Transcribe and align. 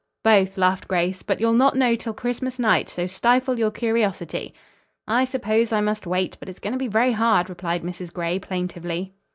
"Both," 0.23 0.57
laughed 0.57 0.87
Grace. 0.87 1.21
"But 1.21 1.39
you'll 1.39 1.53
not 1.53 1.75
know 1.75 1.95
till 1.95 2.15
Christmas 2.15 2.57
night; 2.57 2.89
so 2.89 3.05
stifle 3.05 3.59
your 3.59 3.69
curiosity." 3.69 4.51
"I 5.07 5.25
suppose 5.25 5.71
I 5.71 5.79
must 5.81 6.07
wait, 6.07 6.37
but 6.39 6.49
it's 6.49 6.59
going 6.59 6.73
to 6.73 6.79
be 6.79 6.87
very 6.87 7.11
hard," 7.11 7.49
replied 7.49 7.83
Mrs. 7.83 8.11
Gray 8.11 8.39
plaintively. 8.39 9.13